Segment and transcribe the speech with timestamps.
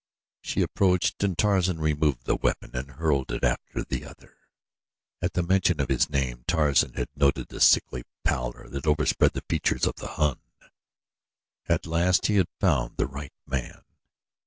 [0.41, 4.35] She approached and Tarzan removed the weapon and hurled it after the other.
[5.21, 9.45] At the mention of his name Tarzan had noted the sickly pallor that overspread the
[9.47, 10.39] features of the Hun.
[11.69, 13.83] At last he had found the right man.